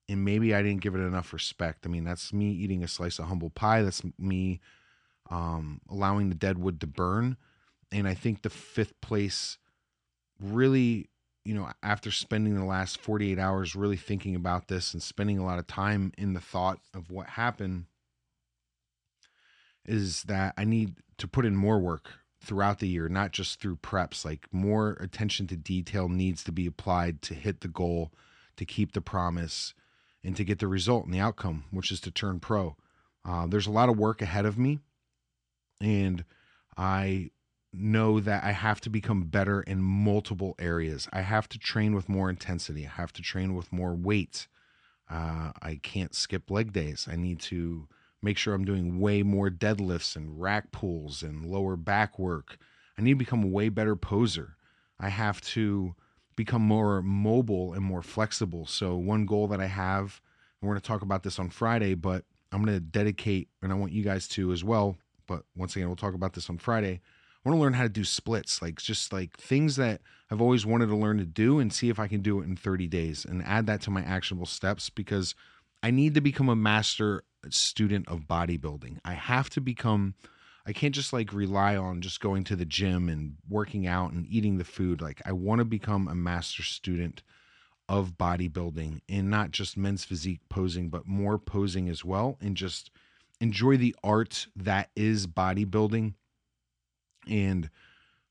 and 0.06 0.22
maybe 0.22 0.54
I 0.54 0.60
didn't 0.60 0.82
give 0.82 0.94
it 0.94 1.00
enough 1.00 1.32
respect. 1.32 1.86
I 1.86 1.88
mean, 1.88 2.04
that's 2.04 2.30
me 2.30 2.50
eating 2.50 2.84
a 2.84 2.88
slice 2.88 3.18
of 3.18 3.24
humble 3.24 3.50
pie. 3.50 3.80
That's 3.80 4.02
me 4.18 4.60
um, 5.30 5.80
allowing 5.88 6.28
the 6.28 6.34
dead 6.34 6.58
wood 6.58 6.78
to 6.82 6.86
burn. 6.86 7.38
And 7.92 8.06
I 8.08 8.14
think 8.14 8.42
the 8.42 8.50
fifth 8.50 9.00
place 9.00 9.58
really, 10.40 11.08
you 11.44 11.54
know, 11.54 11.70
after 11.82 12.10
spending 12.10 12.54
the 12.54 12.64
last 12.64 12.98
48 12.98 13.38
hours 13.38 13.76
really 13.76 13.96
thinking 13.96 14.34
about 14.34 14.68
this 14.68 14.92
and 14.92 15.02
spending 15.02 15.38
a 15.38 15.44
lot 15.44 15.58
of 15.58 15.66
time 15.66 16.12
in 16.18 16.34
the 16.34 16.40
thought 16.40 16.78
of 16.94 17.10
what 17.10 17.30
happened, 17.30 17.86
is 19.84 20.24
that 20.24 20.52
I 20.56 20.64
need 20.64 20.96
to 21.18 21.28
put 21.28 21.46
in 21.46 21.56
more 21.56 21.78
work 21.78 22.10
throughout 22.42 22.78
the 22.78 22.88
year, 22.88 23.08
not 23.08 23.32
just 23.32 23.60
through 23.60 23.76
preps. 23.76 24.24
Like 24.24 24.46
more 24.52 24.96
attention 25.00 25.46
to 25.48 25.56
detail 25.56 26.08
needs 26.08 26.44
to 26.44 26.52
be 26.52 26.66
applied 26.66 27.22
to 27.22 27.34
hit 27.34 27.60
the 27.60 27.68
goal, 27.68 28.12
to 28.56 28.64
keep 28.64 28.92
the 28.92 29.00
promise, 29.00 29.74
and 30.24 30.36
to 30.36 30.44
get 30.44 30.58
the 30.58 30.68
result 30.68 31.04
and 31.04 31.14
the 31.14 31.20
outcome, 31.20 31.64
which 31.70 31.90
is 31.90 32.00
to 32.00 32.10
turn 32.10 32.40
pro. 32.40 32.76
Uh, 33.24 33.46
there's 33.46 33.66
a 33.66 33.72
lot 33.72 33.88
of 33.88 33.98
work 33.98 34.22
ahead 34.22 34.46
of 34.46 34.58
me, 34.58 34.80
and 35.80 36.24
I 36.76 37.30
know 37.78 38.20
that 38.20 38.44
I 38.44 38.52
have 38.52 38.80
to 38.82 38.90
become 38.90 39.24
better 39.24 39.62
in 39.62 39.82
multiple 39.82 40.54
areas. 40.58 41.08
I 41.12 41.22
have 41.22 41.48
to 41.50 41.58
train 41.58 41.94
with 41.94 42.08
more 42.08 42.30
intensity. 42.30 42.86
I 42.86 42.90
have 42.90 43.12
to 43.14 43.22
train 43.22 43.54
with 43.54 43.72
more 43.72 43.94
weight. 43.94 44.48
Uh, 45.10 45.52
I 45.62 45.78
can't 45.82 46.14
skip 46.14 46.50
leg 46.50 46.72
days. 46.72 47.08
I 47.10 47.16
need 47.16 47.40
to 47.40 47.88
make 48.22 48.38
sure 48.38 48.54
I'm 48.54 48.64
doing 48.64 48.98
way 48.98 49.22
more 49.22 49.50
deadlifts 49.50 50.16
and 50.16 50.40
rack 50.40 50.72
pulls 50.72 51.22
and 51.22 51.46
lower 51.46 51.76
back 51.76 52.18
work. 52.18 52.58
I 52.98 53.02
need 53.02 53.12
to 53.12 53.16
become 53.16 53.44
a 53.44 53.48
way 53.48 53.68
better 53.68 53.94
poser. 53.94 54.56
I 54.98 55.10
have 55.10 55.40
to 55.42 55.94
become 56.34 56.62
more 56.62 57.02
mobile 57.02 57.72
and 57.72 57.82
more 57.82 58.02
flexible. 58.02 58.66
So, 58.66 58.96
one 58.96 59.26
goal 59.26 59.48
that 59.48 59.60
I 59.60 59.66
have, 59.66 60.20
and 60.60 60.68
we're 60.68 60.74
going 60.74 60.80
to 60.80 60.86
talk 60.86 61.02
about 61.02 61.22
this 61.22 61.38
on 61.38 61.50
Friday, 61.50 61.94
but 61.94 62.24
I'm 62.52 62.64
going 62.64 62.76
to 62.76 62.80
dedicate, 62.80 63.48
and 63.62 63.72
I 63.72 63.74
want 63.74 63.92
you 63.92 64.02
guys 64.02 64.28
to 64.28 64.52
as 64.52 64.64
well. 64.64 64.96
But 65.26 65.42
once 65.56 65.76
again, 65.76 65.88
we'll 65.88 65.96
talk 65.96 66.14
about 66.14 66.34
this 66.34 66.48
on 66.48 66.58
Friday. 66.58 67.00
Want 67.46 67.58
to 67.58 67.62
learn 67.62 67.74
how 67.74 67.84
to 67.84 67.88
do 67.88 68.02
splits, 68.02 68.60
like 68.60 68.82
just 68.82 69.12
like 69.12 69.36
things 69.36 69.76
that 69.76 70.00
I've 70.32 70.40
always 70.40 70.66
wanted 70.66 70.88
to 70.88 70.96
learn 70.96 71.18
to 71.18 71.24
do 71.24 71.60
and 71.60 71.72
see 71.72 71.88
if 71.88 72.00
I 72.00 72.08
can 72.08 72.20
do 72.20 72.40
it 72.40 72.44
in 72.44 72.56
30 72.56 72.88
days 72.88 73.24
and 73.24 73.40
add 73.44 73.66
that 73.66 73.80
to 73.82 73.90
my 73.92 74.02
actionable 74.02 74.46
steps 74.46 74.90
because 74.90 75.36
I 75.80 75.92
need 75.92 76.14
to 76.14 76.20
become 76.20 76.48
a 76.48 76.56
master 76.56 77.22
student 77.50 78.08
of 78.08 78.22
bodybuilding. 78.22 78.98
I 79.04 79.12
have 79.12 79.48
to 79.50 79.60
become 79.60 80.16
I 80.66 80.72
can't 80.72 80.92
just 80.92 81.12
like 81.12 81.32
rely 81.32 81.76
on 81.76 82.00
just 82.00 82.20
going 82.20 82.42
to 82.44 82.56
the 82.56 82.64
gym 82.64 83.08
and 83.08 83.36
working 83.48 83.86
out 83.86 84.10
and 84.10 84.26
eating 84.26 84.58
the 84.58 84.64
food. 84.64 85.00
Like 85.00 85.22
I 85.24 85.30
want 85.30 85.60
to 85.60 85.64
become 85.64 86.08
a 86.08 86.16
master 86.16 86.64
student 86.64 87.22
of 87.88 88.18
bodybuilding 88.18 89.02
and 89.08 89.30
not 89.30 89.52
just 89.52 89.76
men's 89.76 90.04
physique 90.04 90.40
posing, 90.48 90.88
but 90.88 91.06
more 91.06 91.38
posing 91.38 91.88
as 91.88 92.04
well 92.04 92.38
and 92.40 92.56
just 92.56 92.90
enjoy 93.40 93.76
the 93.76 93.94
art 94.02 94.48
that 94.56 94.90
is 94.96 95.28
bodybuilding 95.28 96.14
and 97.26 97.70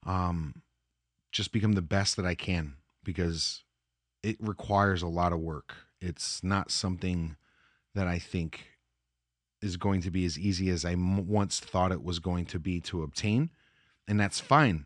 um 0.06 0.62
just 1.32 1.52
become 1.52 1.74
the 1.74 1.82
best 1.82 2.16
that 2.16 2.26
I 2.26 2.34
can 2.34 2.76
because 3.04 3.64
it 4.24 4.38
requires 4.40 5.02
a 5.02 5.08
lot 5.08 5.34
of 5.34 5.40
work. 5.40 5.76
It's 6.00 6.44
not 6.44 6.72
something 6.72 7.36
that 7.94 8.08
I 8.08 8.20
think 8.20 8.68
is 9.62 9.78
going 9.78 10.02
to 10.02 10.12
be 10.12 10.26
as 10.26 10.40
easy 10.40 10.70
as 10.70 10.86
I 10.86 10.96
once 10.96 11.60
thought 11.60 11.92
it 11.92 12.04
was 12.04 12.20
going 12.20 12.46
to 12.48 12.60
be 12.60 12.80
to 12.82 13.04
obtain. 13.04 13.50
And 14.08 14.20
that's 14.20 14.40
fine. 14.40 14.86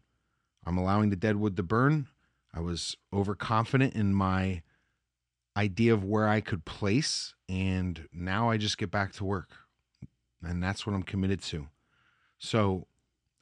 I'm 0.65 0.77
allowing 0.77 1.09
the 1.09 1.15
dead 1.15 1.35
wood 1.35 1.55
to 1.57 1.63
burn. 1.63 2.07
I 2.53 2.61
was 2.61 2.97
overconfident 3.13 3.93
in 3.93 4.13
my 4.13 4.61
idea 5.55 5.93
of 5.93 6.03
where 6.03 6.27
I 6.27 6.41
could 6.41 6.65
place. 6.65 7.35
And 7.47 8.07
now 8.11 8.49
I 8.49 8.57
just 8.57 8.77
get 8.77 8.89
back 8.89 9.13
to 9.13 9.25
work. 9.25 9.49
And 10.41 10.63
that's 10.63 10.87
what 10.87 10.95
I'm 10.95 11.03
committed 11.03 11.41
to. 11.43 11.67
So, 12.37 12.87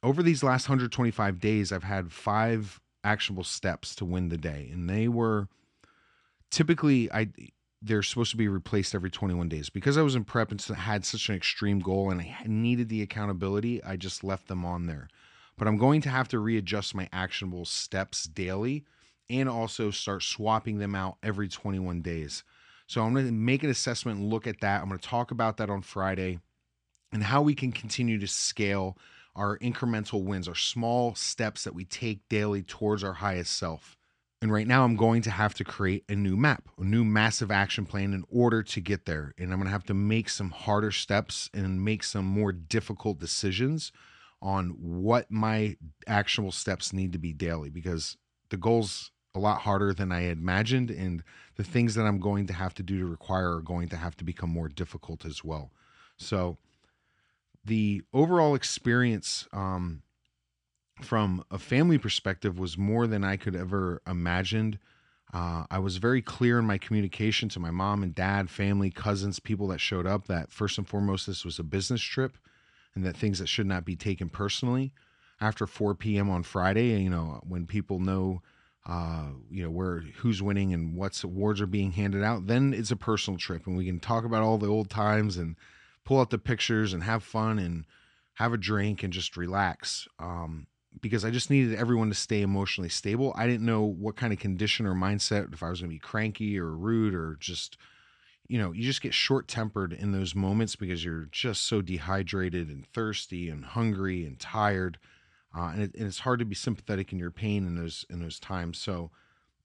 over 0.03 0.21
these 0.21 0.43
last 0.43 0.69
125 0.69 1.39
days, 1.39 1.71
I've 1.71 1.83
had 1.83 2.11
five 2.11 2.79
actionable 3.03 3.43
steps 3.43 3.95
to 3.95 4.05
win 4.05 4.29
the 4.29 4.37
day. 4.37 4.69
And 4.71 4.89
they 4.89 5.07
were 5.07 5.47
typically, 6.51 7.11
I 7.11 7.29
they're 7.81 8.03
supposed 8.03 8.31
to 8.31 8.37
be 8.37 8.47
replaced 8.47 8.95
every 8.95 9.11
21 9.11 9.49
days. 9.49 9.69
Because 9.69 9.97
I 9.97 10.01
was 10.01 10.15
in 10.15 10.23
prep 10.23 10.51
and 10.51 10.61
had 10.61 11.05
such 11.05 11.29
an 11.29 11.35
extreme 11.35 11.79
goal 11.79 12.09
and 12.09 12.21
I 12.21 12.35
needed 12.45 12.89
the 12.89 13.01
accountability, 13.01 13.83
I 13.83 13.97
just 13.97 14.23
left 14.23 14.47
them 14.47 14.65
on 14.65 14.87
there. 14.87 15.07
But 15.57 15.67
I'm 15.67 15.77
going 15.77 16.01
to 16.01 16.09
have 16.09 16.27
to 16.29 16.39
readjust 16.39 16.95
my 16.95 17.07
actionable 17.13 17.65
steps 17.65 18.25
daily 18.25 18.85
and 19.29 19.49
also 19.49 19.91
start 19.91 20.23
swapping 20.23 20.79
them 20.79 20.95
out 20.95 21.17
every 21.21 21.47
21 21.47 22.01
days. 22.01 22.43
So 22.87 23.03
I'm 23.03 23.13
going 23.13 23.25
to 23.25 23.31
make 23.31 23.63
an 23.63 23.69
assessment 23.69 24.19
and 24.19 24.29
look 24.29 24.47
at 24.47 24.61
that. 24.61 24.81
I'm 24.81 24.87
going 24.87 24.99
to 24.99 25.07
talk 25.07 25.31
about 25.31 25.57
that 25.57 25.69
on 25.69 25.81
Friday 25.81 26.39
and 27.11 27.23
how 27.23 27.41
we 27.41 27.53
can 27.53 27.71
continue 27.71 28.19
to 28.19 28.27
scale 28.27 28.97
our 29.37 29.57
incremental 29.59 30.23
wins, 30.23 30.47
our 30.47 30.55
small 30.55 31.15
steps 31.15 31.63
that 31.63 31.75
we 31.75 31.85
take 31.85 32.27
daily 32.27 32.63
towards 32.63 33.03
our 33.03 33.13
highest 33.13 33.57
self. 33.57 33.95
And 34.41 34.51
right 34.51 34.67
now, 34.67 34.83
I'm 34.83 34.95
going 34.95 35.21
to 35.23 35.31
have 35.31 35.53
to 35.55 35.63
create 35.63 36.03
a 36.09 36.15
new 36.15 36.35
map, 36.35 36.69
a 36.77 36.83
new 36.83 37.03
massive 37.03 37.49
action 37.49 37.85
plan 37.85 38.13
in 38.13 38.23
order 38.29 38.61
to 38.61 38.81
get 38.81 39.05
there. 39.05 39.33
And 39.37 39.51
I'm 39.51 39.57
going 39.57 39.65
to 39.65 39.71
have 39.71 39.85
to 39.85 39.95
make 39.95 40.29
some 40.29 40.51
harder 40.51 40.91
steps 40.91 41.49
and 41.53 41.83
make 41.83 42.03
some 42.03 42.25
more 42.25 42.51
difficult 42.51 43.19
decisions 43.19 43.91
on 44.41 44.69
what 44.79 45.31
my 45.31 45.77
actionable 46.05 46.51
steps 46.51 46.93
need 46.93 47.13
to 47.13 47.17
be 47.17 47.33
daily 47.33 47.71
because 47.71 48.17
the 48.49 48.57
goal's 48.57 49.11
a 49.33 49.39
lot 49.39 49.61
harder 49.61 49.93
than 49.93 50.11
I 50.11 50.21
had 50.21 50.37
imagined. 50.37 50.91
And 50.91 51.23
the 51.55 51.63
things 51.63 51.95
that 51.95 52.05
I'm 52.05 52.19
going 52.19 52.45
to 52.47 52.53
have 52.53 52.75
to 52.75 52.83
do 52.83 52.99
to 52.99 53.05
require 53.05 53.55
are 53.55 53.61
going 53.61 53.89
to 53.89 53.95
have 53.95 54.15
to 54.17 54.23
become 54.23 54.51
more 54.51 54.69
difficult 54.69 55.25
as 55.25 55.43
well. 55.43 55.71
So, 56.17 56.57
the 57.67 58.01
overall 58.13 58.55
experience 58.55 59.47
um, 59.51 60.01
from 61.01 61.43
a 61.51 61.59
family 61.59 61.97
perspective 61.97 62.57
was 62.57 62.77
more 62.77 63.07
than 63.07 63.23
I 63.23 63.35
could 63.35 63.55
ever 63.55 64.01
imagined. 64.07 64.79
Uh, 65.33 65.65
I 65.69 65.79
was 65.79 65.97
very 65.97 66.21
clear 66.21 66.57
in 66.59 66.65
my 66.65 66.77
communication 66.77 67.49
to 67.49 67.59
my 67.59 67.69
mom 67.69 68.01
and 68.01 68.15
dad, 68.15 68.49
family, 68.49 68.89
cousins, 68.89 69.39
people 69.39 69.67
that 69.67 69.81
showed 69.81 70.07
up 70.07 70.27
that 70.27 70.51
first 70.51 70.77
and 70.77 70.87
foremost, 70.87 71.27
this 71.27 71.43
was 71.43 71.59
a 71.59 71.63
business 71.63 72.01
trip 72.01 72.37
and 72.95 73.05
that 73.05 73.17
things 73.17 73.39
that 73.39 73.47
should 73.47 73.67
not 73.67 73.85
be 73.85 73.95
taken 73.95 74.29
personally. 74.29 74.93
After 75.39 75.67
4 75.67 75.93
p.m. 75.95 76.29
on 76.29 76.41
Friday, 76.43 76.99
you 76.99 77.09
know, 77.09 77.41
when 77.47 77.67
people 77.67 77.99
know, 77.99 78.41
uh, 78.87 79.27
you 79.51 79.61
know, 79.61 79.69
where 79.69 79.99
who's 80.15 80.41
winning 80.41 80.73
and 80.73 80.95
what 80.95 81.21
awards 81.21 81.61
are 81.61 81.67
being 81.67 81.91
handed 81.91 82.23
out, 82.23 82.47
then 82.47 82.73
it's 82.73 82.89
a 82.89 82.95
personal 82.95 83.37
trip 83.37 83.67
and 83.67 83.77
we 83.77 83.85
can 83.85 83.99
talk 83.99 84.23
about 84.23 84.41
all 84.41 84.57
the 84.57 84.67
old 84.67 84.89
times 84.89 85.37
and 85.37 85.57
pull 86.07 86.21
out 86.21 86.29
the 86.29 86.37
pictures 86.37 86.93
and 86.93 87.03
have 87.03 87.21
fun 87.21 87.59
and 87.59 87.83
have 88.35 88.53
a 88.53 88.57
drink 88.57 89.03
and 89.03 89.11
just 89.11 89.35
relax. 89.35 90.07
Um, 90.19 90.65
because 91.01 91.25
I 91.25 91.31
just 91.31 91.49
needed 91.49 91.77
everyone 91.77 92.07
to 92.07 92.15
stay 92.15 92.41
emotionally 92.41 92.87
stable. 92.87 93.33
I 93.35 93.45
didn't 93.45 93.65
know 93.65 93.83
what 93.83 94.15
kind 94.15 94.31
of 94.31 94.39
condition 94.39 94.85
or 94.85 94.93
mindset, 94.93 95.53
if 95.53 95.61
I 95.61 95.69
was 95.69 95.81
going 95.81 95.89
to 95.89 95.95
be 95.95 95.99
cranky 95.99 96.57
or 96.57 96.71
rude 96.71 97.13
or 97.13 97.35
just, 97.41 97.77
you 98.47 98.57
know, 98.57 98.71
you 98.71 98.83
just 98.83 99.01
get 99.01 99.13
short 99.13 99.49
tempered 99.49 99.91
in 99.91 100.13
those 100.13 100.33
moments 100.33 100.77
because 100.77 101.03
you're 101.03 101.27
just 101.29 101.63
so 101.63 101.81
dehydrated 101.81 102.69
and 102.69 102.87
thirsty 102.93 103.49
and 103.49 103.65
hungry 103.65 104.25
and 104.25 104.39
tired. 104.39 104.97
Uh, 105.53 105.71
and, 105.73 105.81
it, 105.81 105.95
and, 105.95 106.07
it's 106.07 106.19
hard 106.19 106.39
to 106.39 106.45
be 106.45 106.55
sympathetic 106.55 107.11
in 107.11 107.19
your 107.19 107.31
pain 107.31 107.67
in 107.67 107.75
those 107.75 108.05
in 108.09 108.21
those 108.21 108.39
times. 108.39 108.77
So 108.77 109.11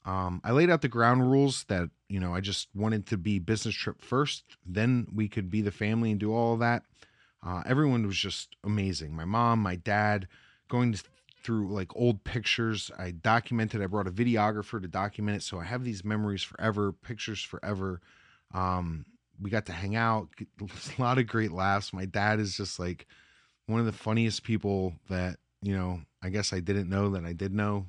um, 0.05 0.41
I 0.45 0.53
laid 0.53 0.71
out 0.71 0.83
the 0.83 0.89
ground 0.89 1.31
rules 1.31 1.65
that 1.65 1.91
you 2.09 2.21
know 2.21 2.35
I 2.35 2.41
just 2.41 2.69
wanted 2.75 3.07
to 3.07 3.17
be 3.17 3.39
business 3.39 3.75
trip 3.75 4.03
first, 4.03 4.45
then 4.67 5.07
we 5.15 5.29
could 5.29 5.51
be 5.51 5.63
the 5.63 5.71
family 5.71 6.11
and 6.11 6.21
do 6.21 6.35
all 6.35 6.55
of 6.55 6.61
that. 6.61 6.83
Uh, 7.45 7.63
everyone 7.67 8.07
was 8.07 8.17
just 8.17 8.57
amazing. 8.63 9.15
My 9.15 9.25
mom, 9.25 9.61
my 9.61 9.77
dad, 9.77 10.29
going 10.69 10.93
to 10.93 11.03
through 11.43 11.73
like 11.73 11.95
old 11.97 12.25
pictures. 12.25 12.91
I 12.99 13.11
documented. 13.11 13.83
I 13.83 13.87
brought 13.87 14.07
a 14.07 14.13
videographer 14.13 14.81
to 14.81 14.89
document 14.89 15.39
it, 15.39 15.43
so 15.43 15.59
I 15.59 15.65
have 15.65 15.85
these 15.85 16.05
memories 16.05 16.43
forever, 16.43 16.93
pictures 16.93 17.43
forever. 17.43 18.01
Um, 18.55 19.05
we 19.41 19.51
got 19.51 19.67
to 19.67 19.73
hang 19.73 19.97
out, 19.97 20.29
a 20.61 21.03
lot 21.03 21.19
of 21.19 21.27
great 21.27 21.53
laughs. 21.53 21.93
My 21.93 22.05
dad 22.05 22.39
is 22.39 22.57
just 22.57 22.79
like 22.79 23.07
one 23.67 23.81
of 23.81 23.87
the 23.87 23.93
funniest 23.93 24.43
people 24.45 24.95
that 25.09 25.39
you 25.63 25.77
know. 25.77 26.01
I 26.25 26.29
guess 26.29 26.53
I 26.53 26.61
didn't 26.61 26.89
know 26.89 27.11
that 27.11 27.25
I 27.25 27.33
did 27.33 27.53
know, 27.53 27.87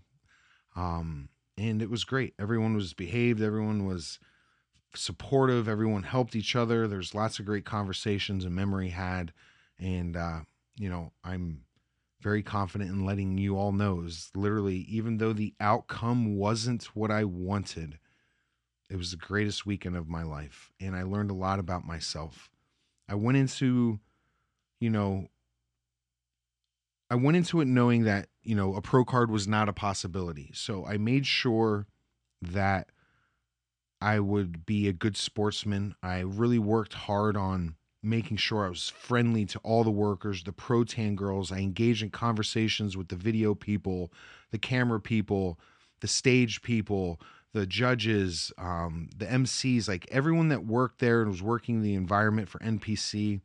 um, 0.75 1.29
and 1.69 1.81
it 1.81 1.89
was 1.89 2.03
great. 2.03 2.33
Everyone 2.37 2.75
was 2.75 2.93
behaved. 2.93 3.41
Everyone 3.41 3.85
was 3.85 4.19
supportive. 4.95 5.67
Everyone 5.67 6.03
helped 6.03 6.35
each 6.35 6.55
other. 6.55 6.87
There's 6.87 7.15
lots 7.15 7.39
of 7.39 7.45
great 7.45 7.65
conversations 7.65 8.43
and 8.43 8.53
memory 8.53 8.89
had, 8.89 9.33
and 9.79 10.17
uh, 10.17 10.39
you 10.77 10.89
know 10.89 11.13
I'm 11.23 11.61
very 12.21 12.43
confident 12.43 12.89
in 12.89 13.05
letting 13.05 13.37
you 13.37 13.57
all 13.57 13.71
know 13.71 14.01
is 14.01 14.31
literally, 14.35 14.77
even 14.89 15.17
though 15.17 15.33
the 15.33 15.53
outcome 15.59 16.37
wasn't 16.37 16.83
what 16.95 17.11
I 17.11 17.25
wanted, 17.25 17.99
it 18.89 18.95
was 18.95 19.11
the 19.11 19.17
greatest 19.17 19.65
weekend 19.65 19.97
of 19.97 20.07
my 20.07 20.23
life. 20.23 20.71
And 20.79 20.95
I 20.95 21.03
learned 21.03 21.31
a 21.31 21.35
lot 21.35 21.59
about 21.59 21.85
myself. 21.85 22.49
I 23.09 23.15
went 23.15 23.37
into, 23.37 23.99
you 24.79 24.89
know, 24.89 25.27
I 27.13 27.15
went 27.15 27.37
into 27.37 27.61
it 27.61 27.67
knowing 27.67 28.05
that, 28.05 28.29
you 28.41 28.55
know, 28.55 28.73
a 28.73 28.81
pro 28.81 29.05
card 29.05 29.29
was 29.29 29.47
not 29.47 29.69
a 29.69 29.73
possibility. 29.73 30.49
So 30.55 30.83
I 30.83 30.97
made 30.97 31.27
sure 31.27 31.85
that 32.41 32.89
I 34.01 34.19
would 34.19 34.65
be 34.65 34.87
a 34.87 34.93
good 34.93 35.15
sportsman. 35.15 35.93
I 36.01 36.21
really 36.21 36.57
worked 36.57 36.95
hard 36.95 37.37
on 37.37 37.75
making 38.01 38.37
sure 38.37 38.65
I 38.65 38.69
was 38.69 38.89
friendly 38.89 39.45
to 39.45 39.59
all 39.59 39.83
the 39.83 39.91
workers, 39.91 40.43
the 40.43 40.53
pro 40.53 40.85
tan 40.85 41.15
girls. 41.15 41.51
I 41.51 41.59
engaged 41.59 42.01
in 42.01 42.09
conversations 42.09 42.97
with 42.97 43.09
the 43.09 43.15
video 43.15 43.53
people, 43.53 44.11
the 44.49 44.57
camera 44.57 44.99
people, 44.99 45.59
the 45.99 46.07
stage 46.07 46.63
people, 46.63 47.21
the 47.53 47.67
judges, 47.67 48.51
um, 48.57 49.11
the 49.15 49.27
MCs, 49.27 49.87
like 49.87 50.07
everyone 50.09 50.47
that 50.47 50.65
worked 50.65 50.97
there 50.97 51.21
and 51.21 51.29
was 51.29 51.43
working 51.43 51.83
the 51.83 51.93
environment 51.93 52.49
for 52.49 52.57
NPC. 52.57 53.41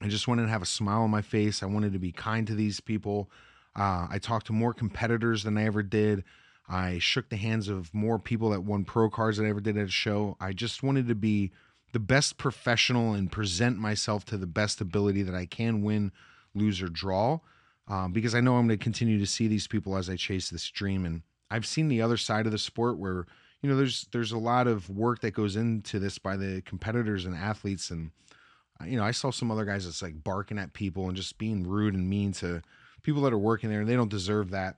I 0.00 0.08
just 0.08 0.26
wanted 0.26 0.42
to 0.42 0.48
have 0.48 0.62
a 0.62 0.66
smile 0.66 1.02
on 1.02 1.10
my 1.10 1.22
face. 1.22 1.62
I 1.62 1.66
wanted 1.66 1.92
to 1.92 1.98
be 1.98 2.12
kind 2.12 2.46
to 2.46 2.54
these 2.54 2.80
people. 2.80 3.30
Uh, 3.76 4.06
I 4.10 4.18
talked 4.18 4.46
to 4.46 4.52
more 4.52 4.72
competitors 4.72 5.42
than 5.44 5.58
I 5.58 5.64
ever 5.64 5.82
did. 5.82 6.24
I 6.68 6.98
shook 6.98 7.28
the 7.28 7.36
hands 7.36 7.68
of 7.68 7.92
more 7.92 8.18
people 8.18 8.50
that 8.50 8.62
won 8.62 8.84
pro 8.84 9.10
cards 9.10 9.36
than 9.36 9.46
I 9.46 9.50
ever 9.50 9.60
did 9.60 9.76
at 9.76 9.88
a 9.88 9.90
show. 9.90 10.36
I 10.40 10.52
just 10.52 10.82
wanted 10.82 11.08
to 11.08 11.14
be 11.14 11.50
the 11.92 11.98
best 11.98 12.38
professional 12.38 13.12
and 13.12 13.30
present 13.30 13.78
myself 13.78 14.24
to 14.26 14.36
the 14.36 14.46
best 14.46 14.80
ability 14.80 15.22
that 15.22 15.34
I 15.34 15.46
can 15.46 15.82
win, 15.82 16.12
lose, 16.54 16.80
or 16.80 16.88
draw. 16.88 17.40
Um, 17.88 18.12
because 18.12 18.36
I 18.36 18.40
know 18.40 18.56
I'm 18.56 18.68
going 18.68 18.78
to 18.78 18.82
continue 18.82 19.18
to 19.18 19.26
see 19.26 19.48
these 19.48 19.66
people 19.66 19.96
as 19.96 20.08
I 20.08 20.14
chase 20.14 20.48
this 20.48 20.70
dream. 20.70 21.04
And 21.04 21.22
I've 21.50 21.66
seen 21.66 21.88
the 21.88 22.02
other 22.02 22.16
side 22.16 22.46
of 22.46 22.52
the 22.52 22.58
sport 22.58 22.98
where 22.98 23.26
you 23.62 23.68
know 23.68 23.76
there's 23.76 24.06
there's 24.12 24.32
a 24.32 24.38
lot 24.38 24.68
of 24.68 24.88
work 24.88 25.20
that 25.20 25.32
goes 25.32 25.56
into 25.56 25.98
this 25.98 26.16
by 26.16 26.36
the 26.36 26.62
competitors 26.64 27.24
and 27.24 27.34
athletes 27.34 27.90
and 27.90 28.12
you 28.86 28.96
know 28.96 29.04
I 29.04 29.10
saw 29.10 29.30
some 29.30 29.50
other 29.50 29.64
guys 29.64 29.84
that's 29.84 30.02
like 30.02 30.22
barking 30.22 30.58
at 30.58 30.72
people 30.72 31.08
and 31.08 31.16
just 31.16 31.38
being 31.38 31.66
rude 31.66 31.94
and 31.94 32.08
mean 32.08 32.32
to 32.34 32.62
people 33.02 33.22
that 33.22 33.32
are 33.32 33.38
working 33.38 33.70
there 33.70 33.80
and 33.80 33.88
they 33.88 33.96
don't 33.96 34.10
deserve 34.10 34.50
that 34.50 34.76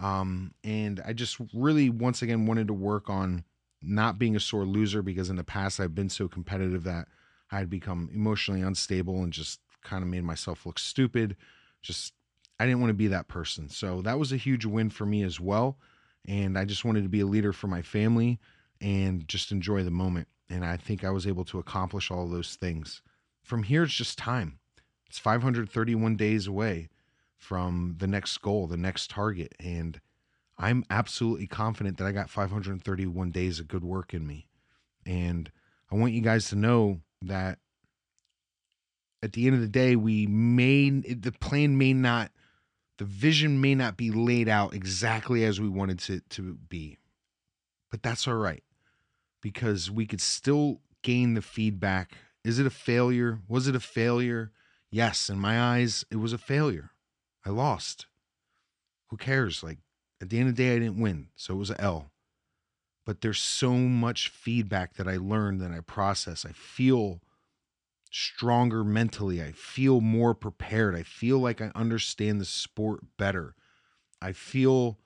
um, 0.00 0.52
and 0.64 1.00
I 1.06 1.12
just 1.12 1.38
really 1.52 1.88
once 1.88 2.22
again 2.22 2.46
wanted 2.46 2.66
to 2.68 2.74
work 2.74 3.08
on 3.08 3.44
not 3.80 4.18
being 4.18 4.34
a 4.34 4.40
sore 4.40 4.64
loser 4.64 5.02
because 5.02 5.30
in 5.30 5.36
the 5.36 5.44
past 5.44 5.80
I've 5.80 5.94
been 5.94 6.10
so 6.10 6.28
competitive 6.28 6.84
that 6.84 7.06
I 7.50 7.58
had 7.58 7.70
become 7.70 8.10
emotionally 8.12 8.62
unstable 8.62 9.22
and 9.22 9.32
just 9.32 9.60
kind 9.82 10.02
of 10.02 10.08
made 10.08 10.24
myself 10.24 10.66
look 10.66 10.78
stupid 10.78 11.36
just 11.82 12.14
I 12.58 12.66
didn't 12.66 12.80
want 12.80 12.90
to 12.90 12.94
be 12.94 13.08
that 13.08 13.28
person 13.28 13.68
so 13.68 14.02
that 14.02 14.18
was 14.18 14.32
a 14.32 14.36
huge 14.36 14.64
win 14.64 14.90
for 14.90 15.06
me 15.06 15.22
as 15.22 15.38
well 15.38 15.78
and 16.26 16.58
I 16.58 16.64
just 16.64 16.84
wanted 16.84 17.02
to 17.02 17.08
be 17.08 17.20
a 17.20 17.26
leader 17.26 17.52
for 17.52 17.66
my 17.66 17.82
family 17.82 18.40
and 18.80 19.26
just 19.28 19.52
enjoy 19.52 19.82
the 19.82 19.90
moment. 19.90 20.28
And 20.48 20.64
I 20.64 20.76
think 20.76 21.04
I 21.04 21.10
was 21.10 21.26
able 21.26 21.44
to 21.46 21.58
accomplish 21.58 22.10
all 22.10 22.28
those 22.28 22.56
things. 22.56 23.02
From 23.44 23.62
here, 23.62 23.84
it's 23.84 23.92
just 23.92 24.18
time. 24.18 24.58
It's 25.06 25.18
531 25.18 26.16
days 26.16 26.48
away 26.48 26.88
from 27.36 27.94
the 27.98 28.06
next 28.06 28.38
goal, 28.38 28.66
the 28.66 28.76
next 28.76 29.10
target. 29.10 29.54
And 29.60 30.00
I'm 30.58 30.84
absolutely 30.90 31.46
confident 31.46 31.98
that 31.98 32.06
I 32.06 32.12
got 32.12 32.30
531 32.30 33.30
days 33.30 33.60
of 33.60 33.68
good 33.68 33.84
work 33.84 34.12
in 34.12 34.26
me. 34.26 34.48
And 35.06 35.52
I 35.92 35.94
want 35.94 36.14
you 36.14 36.22
guys 36.22 36.48
to 36.48 36.56
know 36.56 37.00
that 37.22 37.58
at 39.22 39.34
the 39.34 39.46
end 39.46 39.54
of 39.54 39.60
the 39.60 39.68
day, 39.68 39.94
we 39.94 40.26
may, 40.26 40.90
the 40.90 41.32
plan 41.32 41.78
may 41.78 41.92
not 41.92 42.32
the 42.98 43.04
vision 43.04 43.60
may 43.60 43.74
not 43.74 43.96
be 43.96 44.10
laid 44.10 44.48
out 44.48 44.74
exactly 44.74 45.44
as 45.44 45.60
we 45.60 45.68
wanted 45.68 45.98
to 45.98 46.20
to 46.30 46.54
be 46.68 46.98
but 47.90 48.02
that's 48.02 48.26
all 48.26 48.34
right 48.34 48.62
because 49.40 49.90
we 49.90 50.06
could 50.06 50.20
still 50.20 50.80
gain 51.02 51.34
the 51.34 51.42
feedback 51.42 52.12
is 52.44 52.58
it 52.58 52.66
a 52.66 52.70
failure? 52.70 53.40
Was 53.48 53.66
it 53.68 53.74
a 53.74 53.80
failure? 53.80 54.52
Yes 54.90 55.28
in 55.28 55.38
my 55.38 55.60
eyes 55.60 56.04
it 56.10 56.16
was 56.16 56.32
a 56.32 56.38
failure. 56.38 56.90
I 57.44 57.50
lost. 57.50 58.06
Who 59.08 59.16
cares? 59.16 59.62
Like 59.62 59.78
at 60.20 60.30
the 60.30 60.38
end 60.38 60.48
of 60.48 60.56
the 60.56 60.62
day 60.62 60.76
i 60.76 60.78
didn't 60.78 61.00
win 61.00 61.28
so 61.36 61.54
it 61.54 61.58
was 61.58 61.70
an 61.70 61.80
l. 61.80 62.10
But 63.04 63.20
there's 63.20 63.40
so 63.40 63.72
much 63.74 64.28
feedback 64.28 64.94
that 64.94 65.08
i 65.08 65.16
learned 65.16 65.60
that 65.60 65.72
i 65.72 65.80
process. 65.80 66.44
I 66.44 66.52
feel 66.52 67.20
stronger 68.10 68.84
mentally. 68.84 69.42
I 69.42 69.50
feel 69.52 70.00
more 70.00 70.34
prepared. 70.34 70.94
I 70.94 71.02
feel 71.02 71.38
like 71.40 71.60
I 71.60 71.72
understand 71.74 72.40
the 72.40 72.44
sport 72.44 73.00
better. 73.18 73.56
I 74.22 74.32
feel 74.32 74.98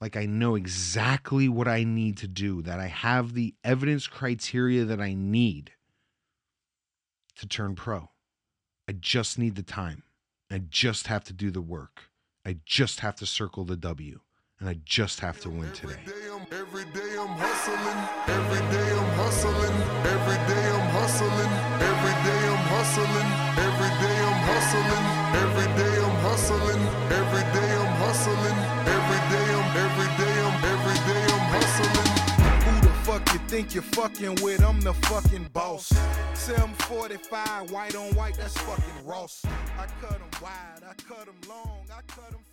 like 0.00 0.16
I 0.16 0.26
know 0.26 0.54
exactly 0.54 1.48
what 1.48 1.68
I 1.68 1.84
need 1.84 2.18
to 2.18 2.28
do, 2.28 2.62
that 2.62 2.78
I 2.78 2.86
have 2.86 3.32
the 3.32 3.54
evidence 3.64 4.06
criteria 4.06 4.84
that 4.84 5.00
I 5.00 5.14
need 5.14 5.72
to 7.40 7.48
turn 7.48 7.74
pro. 7.74 8.10
I 8.86 8.92
just 8.92 9.38
need 9.38 9.56
the 9.56 9.62
time. 9.62 10.02
I 10.50 10.58
just 10.58 11.06
have 11.06 11.24
to 11.24 11.32
do 11.32 11.50
the 11.50 11.62
work. 11.62 12.10
I 12.44 12.58
just 12.66 13.00
have 13.00 13.16
to 13.16 13.26
circle 13.26 13.64
the 13.64 13.76
W. 13.76 14.20
And 14.58 14.68
I 14.68 14.76
just 14.84 15.20
have 15.20 15.40
to 15.40 15.48
win 15.48 15.72
today. 15.72 15.96
Every 16.52 16.84
day 16.92 17.16
I'm 17.18 17.32
hustling. 17.40 18.00
Every 18.28 18.60
day 18.68 18.88
I'm 18.92 19.10
hustling. 19.16 19.76
Every 20.04 20.36
day 20.52 20.66
I'm 20.68 20.88
hustling. 20.92 21.52
Every 21.80 22.16
day 22.28 22.42
I'm 22.52 22.64
hustling. 22.68 23.28
Every 23.56 23.92
day 24.04 24.16
I'm 24.20 24.40
hustling. 24.52 25.04
Every 25.40 25.68
day 25.80 25.96
I'm 26.04 26.16
hustling. 26.28 26.82
Every 27.20 27.44
day 27.56 27.70
I'm 27.80 27.92
hustling. 28.04 28.58
Every 28.84 29.20
day 29.32 29.46
I'm 29.54 29.59
think 33.60 33.74
you're 33.74 33.82
fucking 33.82 34.36
with? 34.42 34.64
I'm 34.64 34.80
the 34.80 34.94
fucking 34.94 35.50
boss. 35.52 35.88
745, 36.32 37.70
white 37.70 37.94
on 37.94 38.14
white, 38.14 38.34
that's 38.38 38.56
fucking 38.56 39.04
Ross. 39.04 39.42
I 39.78 39.86
cut 40.00 40.14
'em 40.14 40.30
wide, 40.40 40.82
I 40.82 40.94
cut 41.02 41.28
'em 41.28 41.36
long, 41.46 41.84
I 41.92 42.00
cut 42.06 42.32
'em 42.32 42.49